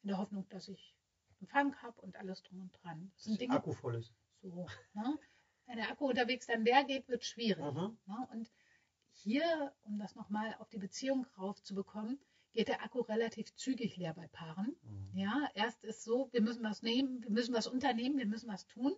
In 0.04 0.08
der 0.08 0.18
Hoffnung, 0.18 0.48
dass 0.50 0.68
ich 0.68 0.96
Empfang 1.42 1.76
habe 1.82 2.00
und 2.02 2.16
alles 2.16 2.44
drum 2.44 2.62
und 2.62 2.84
dran. 2.84 3.12
Das 3.16 3.24
sind 3.26 3.40
Dinge, 3.40 3.56
Akku 3.56 3.74
voll 3.74 3.96
ist. 3.96 4.14
So, 4.42 4.68
ne? 4.94 5.18
Wenn 5.66 5.78
der 5.78 5.90
Akku 5.92 6.08
unterwegs 6.08 6.48
dann 6.48 6.64
leer 6.64 6.84
geht, 6.84 7.08
wird 7.08 7.22
es 7.22 7.28
schwierig. 7.28 7.64
Mhm. 7.64 7.98
Ne? 8.06 8.28
Und 8.32 8.52
hier, 9.12 9.74
um 9.84 10.00
das 10.00 10.16
nochmal 10.16 10.56
auf 10.60 10.70
die 10.70 10.78
Beziehung 10.78 11.26
raufzubekommen, 11.38 12.20
geht 12.54 12.68
der 12.68 12.84
Akku 12.84 13.02
relativ 13.02 13.54
zügig 13.56 13.98
leer 13.98 14.14
bei 14.14 14.28
Paaren. 14.28 14.76
Mhm. 14.82 15.18
Ja, 15.18 15.50
erst 15.54 15.84
ist 15.84 16.04
so, 16.04 16.30
wir 16.32 16.42
müssen 16.42 16.64
was 16.64 16.82
nehmen, 16.82 17.22
wir 17.22 17.30
müssen 17.30 17.54
was 17.54 17.68
unternehmen, 17.68 18.18
wir 18.18 18.26
müssen 18.26 18.50
was 18.50 18.66
tun. 18.68 18.96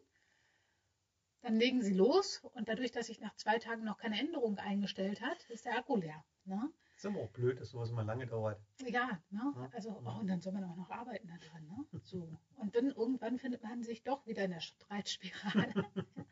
Dann 1.42 1.56
legen 1.56 1.82
sie 1.82 1.94
los 1.94 2.40
und 2.54 2.70
dadurch, 2.70 2.92
dass 2.92 3.08
sich 3.08 3.20
nach 3.20 3.36
zwei 3.36 3.58
Tagen 3.58 3.84
noch 3.84 3.98
keine 3.98 4.20
Änderung 4.20 4.58
eingestellt 4.58 5.22
hat, 5.22 5.44
ist 5.50 5.66
der 5.66 5.78
Akku 5.78 5.98
leer. 5.98 6.24
Ne? 6.46 6.72
Ist 7.02 7.08
aber 7.08 7.22
auch 7.22 7.32
blöd, 7.32 7.60
dass 7.60 7.72
sowas 7.72 7.90
immer 7.90 8.04
lange 8.04 8.28
dauert. 8.28 8.62
Ja, 8.86 9.20
ne? 9.32 9.70
also 9.74 9.90
oh, 10.06 10.20
und 10.20 10.28
dann 10.28 10.40
soll 10.40 10.54
man 10.54 10.66
auch 10.66 10.76
noch 10.76 10.92
arbeiten 10.92 11.28
da 11.28 11.36
dran. 11.36 11.66
Ne? 11.66 12.00
So. 12.04 12.38
Und 12.58 12.76
dann 12.76 12.92
irgendwann 12.92 13.40
findet 13.40 13.64
man 13.64 13.82
sich 13.82 14.04
doch 14.04 14.24
wieder 14.28 14.46
in 14.46 14.52
der 14.52 14.60
Streitspirale. 14.60 15.74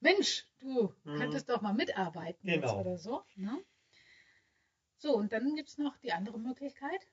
Mensch, 0.00 0.46
du 0.60 0.94
mhm. 1.04 1.18
könntest 1.18 1.50
doch 1.50 1.60
mal 1.60 1.74
mitarbeiten 1.74 2.48
genau. 2.48 2.80
oder 2.80 2.96
so. 2.96 3.22
Ne? 3.36 3.62
So, 4.96 5.14
und 5.14 5.34
dann 5.34 5.54
gibt 5.56 5.68
es 5.68 5.76
noch 5.76 5.98
die 5.98 6.12
andere 6.12 6.38
Möglichkeit. 6.38 7.06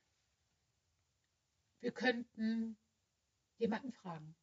Wir 1.82 1.92
könnten 1.92 2.78
jemanden 3.58 3.92
fragen. 3.92 4.38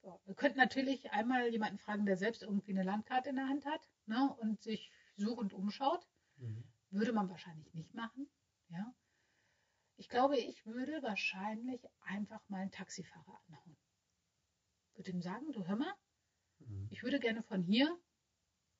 So, 0.00 0.22
wir 0.24 0.34
könnten 0.34 0.56
natürlich 0.56 1.10
einmal 1.10 1.48
jemanden 1.48 1.76
fragen, 1.76 2.06
der 2.06 2.16
selbst 2.16 2.44
irgendwie 2.44 2.72
eine 2.72 2.82
Landkarte 2.82 3.28
in 3.28 3.36
der 3.36 3.48
Hand 3.50 3.66
hat 3.66 3.86
ne, 4.06 4.34
und 4.40 4.62
sich 4.62 4.90
suchend 5.18 5.52
umschaut. 5.52 6.08
Mhm. 6.38 6.64
Würde 6.90 7.12
man 7.12 7.28
wahrscheinlich 7.28 7.72
nicht 7.74 7.94
machen. 7.94 8.28
Ja. 8.68 8.94
Ich 9.96 10.08
glaube, 10.08 10.38
ich 10.38 10.64
würde 10.64 11.02
wahrscheinlich 11.02 11.82
einfach 12.00 12.40
mal 12.48 12.60
einen 12.60 12.70
Taxifahrer 12.70 13.40
anhauen. 13.48 13.76
Würde 14.94 15.10
ihm 15.10 15.22
sagen, 15.22 15.50
du 15.52 15.66
hör 15.66 15.76
mal, 15.76 15.94
mhm. 16.60 16.88
ich 16.90 17.02
würde 17.02 17.20
gerne 17.20 17.42
von 17.42 17.62
hier 17.62 17.98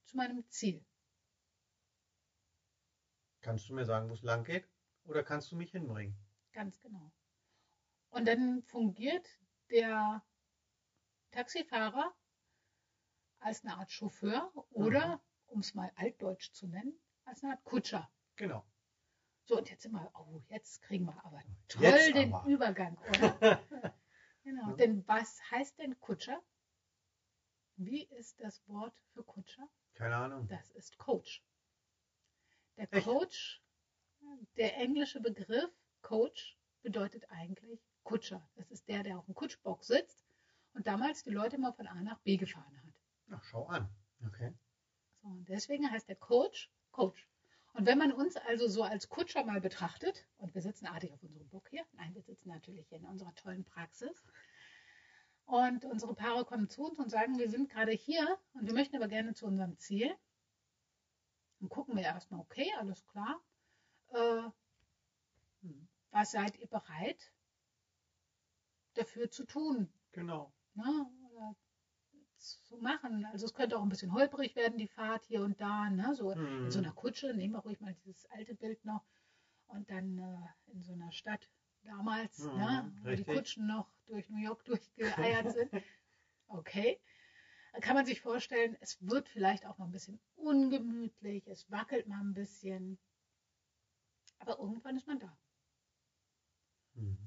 zu 0.04 0.16
meinem 0.16 0.48
Ziel. 0.48 0.84
Kannst 3.40 3.68
du 3.68 3.74
mir 3.74 3.84
sagen, 3.84 4.08
wo 4.08 4.14
es 4.14 4.22
lang 4.22 4.44
geht? 4.44 4.68
Oder 5.04 5.22
kannst 5.22 5.50
du 5.52 5.56
mich 5.56 5.70
hinbringen? 5.70 6.16
Ganz 6.52 6.80
genau. 6.80 7.12
Und 8.10 8.26
dann 8.26 8.62
fungiert 8.62 9.26
der 9.70 10.24
Taxifahrer 11.30 12.14
als 13.40 13.64
eine 13.64 13.76
Art 13.76 13.90
Chauffeur 13.90 14.52
oder, 14.70 15.16
mhm. 15.16 15.20
um 15.46 15.60
es 15.60 15.74
mal 15.74 15.92
altdeutsch 15.96 16.52
zu 16.52 16.66
nennen, 16.66 16.98
Art 17.44 17.64
Kutscher. 17.64 18.10
Genau. 18.36 18.64
So, 19.44 19.58
und 19.58 19.70
jetzt 19.70 19.82
sind 19.82 19.92
wir, 19.92 20.10
oh, 20.14 20.42
jetzt 20.48 20.82
kriegen 20.82 21.06
wir 21.06 21.24
aber 21.24 21.42
toll 21.68 21.84
jetzt 21.84 22.14
den 22.14 22.34
aber. 22.34 22.46
Übergang, 22.46 22.98
oder? 23.08 23.62
genau. 24.44 24.70
Ja. 24.70 24.76
Denn 24.76 25.06
was 25.08 25.40
heißt 25.50 25.78
denn 25.78 25.98
Kutscher? 26.00 26.42
Wie 27.76 28.04
ist 28.04 28.40
das 28.40 28.66
Wort 28.68 28.94
für 29.12 29.22
Kutscher? 29.22 29.66
Keine 29.94 30.16
Ahnung. 30.16 30.46
Das 30.48 30.70
ist 30.72 30.98
Coach. 30.98 31.42
Der 32.76 32.92
Echt? 32.92 33.06
Coach, 33.06 33.62
der 34.56 34.76
englische 34.76 35.20
Begriff 35.20 35.70
Coach 36.02 36.58
bedeutet 36.82 37.24
eigentlich 37.30 37.80
Kutscher. 38.04 38.48
Das 38.56 38.70
ist 38.70 38.88
der, 38.88 39.02
der 39.02 39.18
auf 39.18 39.26
dem 39.26 39.34
Kutschbock 39.34 39.84
sitzt 39.84 40.24
und 40.74 40.86
damals 40.86 41.22
die 41.22 41.30
Leute 41.30 41.56
immer 41.56 41.72
von 41.72 41.86
A 41.86 42.02
nach 42.02 42.20
B 42.20 42.36
gefahren 42.36 42.76
hat. 42.82 42.94
Ach, 43.30 43.44
schau 43.44 43.66
an. 43.66 43.88
Okay. 44.26 44.52
So, 45.22 45.28
und 45.28 45.48
deswegen 45.48 45.90
heißt 45.90 46.08
der 46.08 46.16
Coach 46.16 46.70
Coach. 46.98 47.28
Und 47.74 47.86
wenn 47.86 47.96
man 47.96 48.10
uns 48.10 48.36
also 48.36 48.66
so 48.66 48.82
als 48.82 49.08
Kutscher 49.08 49.44
mal 49.44 49.60
betrachtet, 49.60 50.26
und 50.38 50.52
wir 50.52 50.62
sitzen 50.62 50.86
artig 50.86 51.12
auf 51.12 51.22
unserem 51.22 51.48
Bock 51.48 51.68
hier, 51.68 51.84
nein, 51.92 52.12
wir 52.12 52.22
sitzen 52.22 52.48
natürlich 52.48 52.88
hier 52.88 52.98
in 52.98 53.04
unserer 53.04 53.32
tollen 53.36 53.64
Praxis, 53.64 54.24
und 55.44 55.84
unsere 55.84 56.14
Paare 56.14 56.44
kommen 56.44 56.68
zu 56.68 56.82
uns 56.82 56.98
und 56.98 57.08
sagen, 57.08 57.38
wir 57.38 57.48
sind 57.48 57.70
gerade 57.70 57.92
hier 57.92 58.38
und 58.54 58.66
wir 58.66 58.74
möchten 58.74 58.96
aber 58.96 59.06
gerne 59.06 59.32
zu 59.32 59.46
unserem 59.46 59.78
Ziel. 59.78 60.12
Dann 61.60 61.68
gucken 61.68 61.96
wir 61.96 62.02
erstmal, 62.02 62.40
okay, 62.40 62.70
alles 62.78 63.06
klar. 63.06 63.40
Äh, 64.08 64.50
was 66.10 66.32
seid 66.32 66.58
ihr 66.58 66.66
bereit 66.66 67.32
dafür 68.94 69.30
zu 69.30 69.44
tun? 69.44 69.88
Genau. 70.12 70.52
Ne? 70.74 71.06
Zu 72.38 72.76
machen. 72.78 73.26
Also 73.32 73.46
es 73.46 73.54
könnte 73.54 73.76
auch 73.78 73.82
ein 73.82 73.88
bisschen 73.88 74.12
holprig 74.12 74.56
werden, 74.56 74.78
die 74.78 74.88
Fahrt 74.88 75.24
hier 75.26 75.42
und 75.42 75.60
da. 75.60 75.90
Ne? 75.90 76.14
So 76.14 76.34
hm. 76.34 76.64
in 76.64 76.70
so 76.70 76.78
einer 76.78 76.92
Kutsche, 76.92 77.34
nehmen 77.34 77.54
wir 77.54 77.60
ruhig 77.60 77.80
mal 77.80 77.94
dieses 78.04 78.26
alte 78.30 78.54
Bild 78.54 78.84
noch. 78.84 79.04
Und 79.66 79.90
dann 79.90 80.18
äh, 80.18 80.72
in 80.72 80.82
so 80.82 80.92
einer 80.92 81.12
Stadt 81.12 81.48
damals, 81.82 82.38
hm, 82.38 82.56
ne? 82.56 82.92
wo 83.02 83.10
die 83.10 83.24
Kutschen 83.24 83.66
noch 83.66 83.90
durch 84.06 84.28
New 84.30 84.42
York 84.42 84.64
durchgeeiert 84.64 85.52
sind. 85.52 85.70
Okay. 86.48 86.98
Dann 87.72 87.82
kann 87.82 87.94
man 87.94 88.06
sich 88.06 88.20
vorstellen, 88.20 88.76
es 88.80 88.96
wird 89.06 89.28
vielleicht 89.28 89.66
auch 89.66 89.78
mal 89.78 89.84
ein 89.84 89.92
bisschen 89.92 90.18
ungemütlich, 90.36 91.46
es 91.46 91.70
wackelt 91.70 92.08
mal 92.08 92.20
ein 92.20 92.32
bisschen. 92.32 92.98
Aber 94.38 94.58
irgendwann 94.58 94.96
ist 94.96 95.06
man 95.06 95.18
da. 95.18 95.38
Hm. 96.94 97.18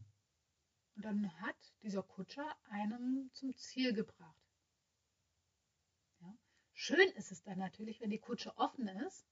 Und 0.95 1.05
dann 1.05 1.41
hat 1.41 1.55
dieser 1.83 2.03
Kutscher 2.03 2.55
einen 2.69 3.29
zum 3.33 3.55
Ziel 3.55 3.93
gebracht. 3.93 4.40
Schön 6.83 7.09
ist 7.09 7.31
es 7.31 7.43
dann 7.43 7.59
natürlich, 7.59 8.01
wenn 8.01 8.09
die 8.09 8.17
Kutsche 8.17 8.57
offen 8.57 8.87
ist 8.87 9.27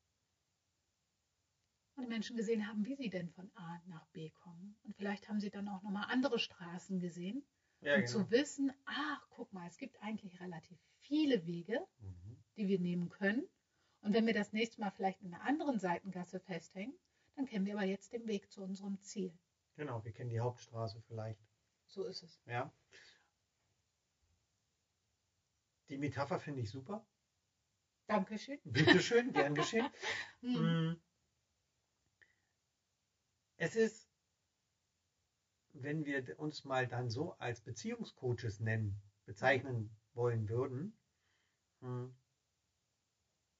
und 1.96 2.04
die 2.04 2.08
Menschen 2.08 2.38
gesehen 2.38 2.68
haben, 2.68 2.86
wie 2.86 2.96
sie 2.96 3.10
denn 3.10 3.32
von 3.32 3.50
A 3.56 3.82
nach 3.88 4.06
B 4.10 4.30
kommen. 4.30 4.78
Und 4.84 4.96
vielleicht 4.96 5.28
haben 5.28 5.40
sie 5.40 5.50
dann 5.50 5.68
auch 5.68 5.82
nochmal 5.82 6.06
andere 6.12 6.38
Straßen 6.38 7.00
gesehen. 7.00 7.44
Ja, 7.82 7.96
und 7.96 8.02
genau. 8.02 8.12
zu 8.12 8.30
wissen, 8.30 8.72
ach, 8.86 9.28
guck 9.32 9.52
mal, 9.52 9.68
es 9.68 9.80
gibt 9.80 10.00
eigentlich 10.04 10.40
relativ 10.40 10.78
viele 11.00 11.44
Wege, 11.48 11.84
mhm. 11.98 12.38
die 12.56 12.68
wir 12.68 12.80
nehmen 12.80 13.10
können. 13.10 13.50
Und 14.02 14.14
wenn 14.14 14.28
wir 14.28 14.36
das 14.36 14.54
nächste 14.54 14.80
Mal 14.80 14.92
vielleicht 14.92 15.24
in 15.24 15.34
einer 15.34 15.44
anderen 15.44 15.80
Seitengasse 15.80 16.40
festhängen, 16.40 16.94
dann 17.36 17.48
kennen 17.48 17.66
wir 17.66 17.74
aber 17.74 17.86
jetzt 17.86 18.14
den 18.14 18.28
Weg 18.28 18.52
zu 18.52 18.62
unserem 18.62 19.02
Ziel. 19.02 19.36
Genau, 19.76 20.06
wir 20.06 20.12
kennen 20.12 20.30
die 20.30 20.40
Hauptstraße 20.40 21.02
vielleicht. 21.08 21.42
So 21.88 22.06
ist 22.06 22.22
es. 22.22 22.40
Ja. 22.46 22.72
Die 25.88 25.98
Metapher 25.98 26.40
finde 26.40 26.62
ich 26.62 26.70
super. 26.70 27.04
Dankeschön. 28.10 28.60
Bitteschön, 28.64 29.32
gern 29.34 29.54
geschehen. 29.54 29.88
Hm. 30.42 30.92
Mm. 30.92 31.02
Es 33.58 33.76
ist, 33.76 34.10
wenn 35.74 36.06
wir 36.06 36.40
uns 36.40 36.64
mal 36.64 36.88
dann 36.88 37.10
so 37.10 37.34
als 37.34 37.62
Beziehungscoaches 37.62 38.62
nennen, 38.62 39.00
bezeichnen 39.26 39.96
wollen 40.14 40.50
würden, 40.50 40.98
hm. 41.82 42.16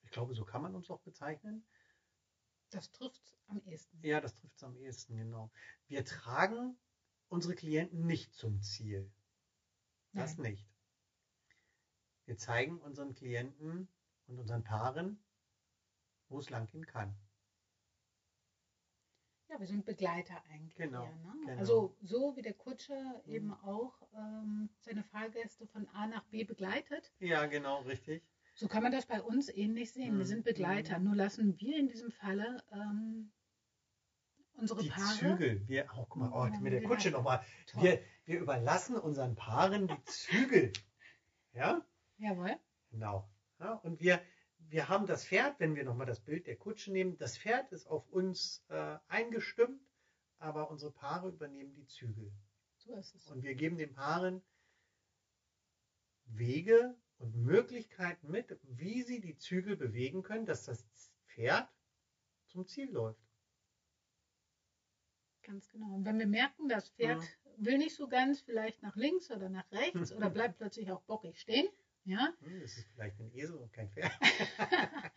ich 0.04 0.10
glaube, 0.10 0.34
so 0.34 0.46
kann 0.46 0.64
man 0.64 0.74
uns 0.74 0.90
auch 0.90 1.02
bezeichnen. 1.02 1.64
Das 2.72 2.92
trifft 2.92 3.22
es 3.24 3.38
am 3.48 3.62
ehesten. 3.66 4.00
Ja, 4.02 4.20
das 4.20 4.36
trifft 4.36 4.56
es 4.56 4.64
am 4.64 4.76
ehesten, 4.78 5.18
genau. 5.18 5.52
Wir 5.88 6.06
tragen 6.06 6.76
unsere 7.28 7.54
Klienten 7.54 8.06
nicht 8.08 8.34
zum 8.34 8.62
Ziel. 8.62 9.12
Das 10.14 10.38
Nein. 10.38 10.54
nicht. 10.54 10.68
Wir 12.26 12.38
zeigen 12.38 12.80
unseren 12.80 13.14
Klienten 13.14 13.90
und 14.30 14.40
unseren 14.40 14.64
Paaren, 14.64 15.20
wo 16.30 16.40
es 16.40 16.50
langgehen 16.50 16.86
kann. 16.86 17.16
Ja, 19.50 19.60
wir 19.60 19.66
sind 19.66 19.84
Begleiter 19.84 20.44
eigentlich. 20.52 20.76
Genau, 20.76 21.04
eher, 21.04 21.16
ne? 21.16 21.34
genau. 21.46 21.60
Also 21.60 21.98
so 22.02 22.36
wie 22.36 22.44
der 22.44 22.54
Kutscher 22.54 23.24
mhm. 23.26 23.34
eben 23.34 23.54
auch 23.54 24.00
ähm, 24.16 24.70
seine 24.82 25.04
Fahrgäste 25.04 25.66
von 25.68 25.88
A 25.90 26.06
nach 26.06 26.24
B 26.26 26.44
begleitet. 26.44 27.12
Ja, 27.20 27.48
genau, 27.48 27.82
richtig. 27.82 28.24
So 28.54 28.68
kann 28.68 28.84
man 28.84 28.92
das 28.92 29.08
bei 29.08 29.22
uns 29.22 29.50
ähnlich 29.50 29.92
sehen. 29.92 30.16
Mhm. 30.16 30.18
Wir 30.20 30.26
sind 30.26 30.46
Begleiter. 30.46 31.00
Mhm. 31.00 31.06
Nur 31.06 31.16
lassen 31.16 31.60
wir 31.60 31.80
in 31.80 31.88
diesem 31.88 32.12
Falle 32.12 32.64
ähm, 32.72 33.32
unsere 34.54 34.84
die 34.84 34.90
Paare. 34.90 35.18
Zügel. 35.18 35.68
Wir, 35.68 35.88
oh, 35.96 36.06
guck 36.08 36.18
mal, 36.18 36.32
oh, 36.32 36.62
mit 36.62 36.74
der 36.74 36.84
Kutsche 36.84 37.10
nochmal. 37.10 37.44
Wir, 37.74 38.04
wir 38.26 38.40
überlassen 38.40 38.98
unseren 38.98 39.36
Paaren 39.36 39.88
die 39.88 40.04
Zügel. 40.04 40.74
Ja? 41.54 41.84
Jawohl. 42.18 42.56
Genau. 42.92 43.28
Ja, 43.60 43.74
und 43.74 44.00
wir, 44.00 44.22
wir 44.70 44.90
haben 44.90 45.06
das 45.06 45.26
Pferd, 45.26 45.60
wenn 45.60 45.76
wir 45.76 45.84
nochmal 45.84 46.08
das 46.08 46.22
Bild 46.22 46.48
der 46.48 46.56
Kutsche 46.56 46.92
nehmen, 46.92 47.18
das 47.18 47.38
Pferd 47.38 47.72
ist 47.72 47.88
auf 47.88 48.08
uns 48.10 48.64
äh, 48.70 48.98
eingestimmt, 49.08 49.82
aber 50.38 50.70
unsere 50.72 50.92
Paare 50.92 51.30
übernehmen 51.30 51.74
die 51.76 51.86
Zügel. 51.86 52.32
So 52.78 52.94
ist 52.96 53.16
es. 53.16 53.28
Und 53.28 53.44
wir 53.44 53.56
geben 53.56 53.78
den 53.78 53.94
Paaren 53.94 54.42
Wege 56.26 56.96
und 57.18 57.36
Möglichkeiten 57.36 58.32
mit, 58.32 58.58
wie 58.64 59.04
sie 59.04 59.20
die 59.20 59.38
Zügel 59.38 59.76
bewegen 59.76 60.24
können, 60.24 60.46
dass 60.46 60.64
das 60.64 60.86
Pferd 61.28 61.70
zum 62.46 62.66
Ziel 62.68 62.90
läuft. 62.92 63.20
Ganz 65.44 65.68
genau. 65.70 65.96
Und 65.96 66.06
wenn 66.06 66.20
wir 66.20 66.28
merken, 66.28 66.70
das 66.70 66.90
Pferd 66.90 67.20
mhm. 67.20 67.66
will 67.66 67.78
nicht 67.78 67.96
so 67.96 68.08
ganz, 68.08 68.42
vielleicht 68.42 68.82
nach 68.84 68.96
links 68.96 69.32
oder 69.32 69.50
nach 69.50 69.70
rechts 69.72 70.14
oder 70.14 70.30
bleibt 70.30 70.58
plötzlich 70.58 70.92
auch 70.92 71.02
bockig 71.02 71.40
stehen, 71.40 71.68
Ja? 72.06 72.34
Hm, 72.42 72.62
Das 72.62 72.78
ist 72.78 72.88
vielleicht 72.94 73.20
ein 73.20 73.32
Esel 73.34 73.58
und 73.58 73.72
kein 73.74 73.90
Pferd. 73.90 74.12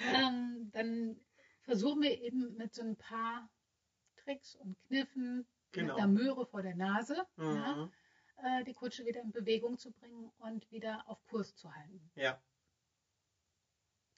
ähm, 0.00 0.70
dann 0.72 1.20
versuchen 1.62 2.02
wir 2.02 2.20
eben 2.20 2.56
mit 2.56 2.74
so 2.74 2.82
ein 2.82 2.96
paar 2.96 3.48
Tricks 4.16 4.54
und 4.56 4.76
Kniffen, 4.86 5.46
Genau. 5.72 5.94
mit 5.94 6.02
einer 6.02 6.12
Möhre 6.12 6.46
vor 6.46 6.62
der 6.62 6.74
Nase, 6.76 7.26
ja, 7.36 7.74
Mhm. 7.76 7.92
äh, 8.38 8.64
die 8.64 8.72
Kutsche 8.72 9.04
wieder 9.04 9.20
in 9.20 9.32
Bewegung 9.32 9.76
zu 9.78 9.92
bringen 9.92 10.30
und 10.38 10.70
wieder 10.70 11.06
auf 11.08 11.22
Kurs 11.26 11.54
zu 11.56 11.74
halten. 11.74 12.10
Ja, 12.14 12.40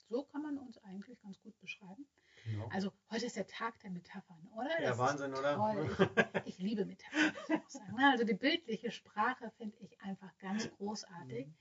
So 0.08 0.24
kann 0.24 0.42
man 0.42 0.58
uns 0.58 0.78
eigentlich 0.78 1.20
ganz 1.20 1.40
gut 1.40 1.58
beschreiben. 1.60 2.06
genau. 2.44 2.68
Also 2.68 2.92
heute 3.10 3.26
ist 3.26 3.36
der 3.36 3.46
Tag 3.46 3.78
der 3.80 3.90
Metaphern, 3.90 4.48
oder? 4.56 4.80
Ja, 4.80 4.90
Das 4.90 4.98
Wahnsinn, 4.98 5.32
oder? 5.34 6.36
Ich, 6.44 6.54
ich 6.54 6.58
liebe 6.58 6.84
Metaphern. 6.84 7.34
Also 7.98 8.24
die 8.24 8.34
bildliche 8.34 8.90
Sprache 8.90 9.50
finde 9.56 9.76
ich 9.78 10.00
einfach 10.00 10.36
ganz 10.38 10.70
großartig. 10.72 11.46
Mhm. 11.48 11.54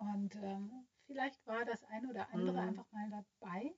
Und 0.00 0.34
ähm, 0.36 0.86
vielleicht 1.06 1.46
war 1.46 1.66
das 1.66 1.84
ein 1.84 2.06
oder 2.06 2.30
andere 2.30 2.62
Mhm. 2.62 2.68
einfach 2.68 2.90
mal 2.90 3.10
dabei, 3.10 3.74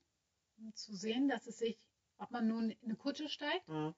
um 0.57 0.73
zu 0.73 0.95
sehen, 0.95 1.27
dass 1.27 1.49
es 1.49 1.59
sich, 1.59 1.81
ob 2.19 2.31
man 2.31 2.47
nun 2.47 2.71
in 2.71 2.85
eine 2.85 2.97
Kutsche 2.97 3.29
steigt, 3.29 3.69
Mhm. 3.69 3.95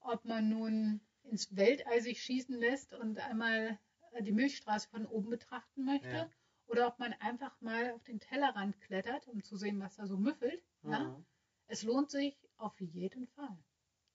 ob 0.00 0.24
man 0.24 0.48
nun 0.48 1.00
ins 1.24 1.54
Weltall 1.54 2.00
sich 2.00 2.22
schießen 2.22 2.56
lässt 2.58 2.94
und 2.94 3.18
einmal 3.18 3.78
äh, 4.12 4.22
die 4.22 4.32
Milchstraße 4.32 4.88
von 4.88 5.04
oben 5.04 5.28
betrachten 5.28 5.84
möchte, 5.84 6.08
Ja. 6.16 6.30
oder 6.68 6.86
ob 6.86 6.98
man 6.98 7.12
einfach 7.14 7.60
mal 7.60 7.92
auf 7.92 8.02
den 8.04 8.18
Tellerrand 8.18 8.80
klettert, 8.80 9.28
um 9.28 9.42
zu 9.42 9.56
sehen, 9.56 9.78
was 9.78 9.96
da 9.96 10.06
so 10.06 10.16
müffelt. 10.16 10.64
Ja? 10.84 11.00
Mhm. 11.00 11.26
Es 11.66 11.82
lohnt 11.82 12.10
sich 12.10 12.48
auf 12.56 12.80
jeden 12.80 13.26
Fall. 13.26 13.58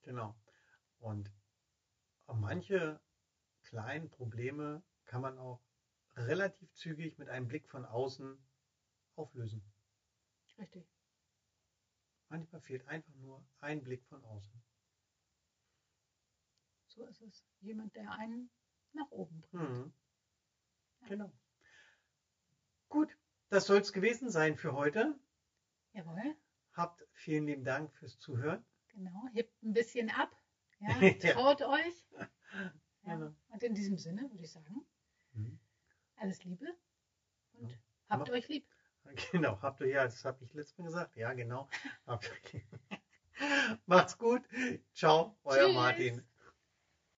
Genau. 0.01 0.34
Und 1.00 1.30
manche 2.34 3.00
kleinen 3.62 4.10
Probleme 4.10 4.82
kann 5.06 5.22
man 5.22 5.38
auch 5.38 5.62
relativ 6.15 6.74
zügig 6.74 7.18
mit 7.18 7.30
einem 7.30 7.48
Blick 7.48 7.68
von 7.70 7.86
außen 7.86 8.38
auflösen. 9.15 9.63
Richtig. 10.58 10.86
Manchmal 12.30 12.62
fehlt 12.62 12.88
einfach 12.88 13.13
nur 13.15 13.46
ein 13.60 13.84
Blick 13.84 14.06
von 14.06 14.24
außen. 14.24 14.62
So 16.88 17.06
ist 17.06 17.22
es. 17.22 17.46
Jemand, 17.62 17.96
der 17.96 18.12
einen 18.12 18.50
nach 18.94 19.10
oben 19.12 19.41
bringt. 19.41 19.70
Mhm. 19.70 19.94
Genau. 21.08 21.32
Gut, 22.89 23.18
das 23.50 23.65
soll 23.65 23.80
es 23.80 23.94
gewesen 23.94 24.30
sein 24.30 24.56
für 24.58 24.74
heute. 24.74 25.18
Jawohl, 25.94 26.36
Habt 26.74 27.06
vielen 27.13 27.46
lieben 27.48 27.63
Dank 27.63 27.94
fürs 27.96 28.18
Zuhören. 28.20 28.63
genau. 28.89 29.27
Hebt 29.34 29.62
ein 29.63 29.74
bisschen 29.74 30.10
ab. 30.10 30.32
Ja? 30.80 30.89
Ja. 31.01 31.34
Traut 31.34 31.62
euch. 31.62 32.06
Ja. 33.03 33.15
Genau. 33.15 33.34
Und 33.50 33.63
in 33.63 33.74
diesem 33.74 33.98
Sinne 33.98 34.30
würde 34.30 34.44
ich 34.44 34.51
sagen. 34.51 34.86
Alles 36.22 36.44
Liebe 36.44 36.66
und 37.54 37.70
Ja. 37.70 37.78
habt 38.10 38.28
Ma- 38.28 38.34
euch 38.34 38.48
lieb. 38.48 38.66
Genau, 39.32 39.60
habt 39.62 39.82
ihr 39.82 39.88
ja, 39.88 40.04
das 40.04 40.24
habe 40.25 40.44
ich 40.46 40.54
letztes 40.54 40.78
Mal 40.78 40.86
gesagt. 40.86 41.16
Ja, 41.18 41.34
genau. 41.34 41.68
Habt 42.06 42.32
ihr- 42.54 42.62
Macht's 43.88 44.18
gut. 44.18 44.44
Ciao, 44.94 45.38
euer 45.44 45.66
Tschüss. 45.66 45.75
Martin. 45.75 46.31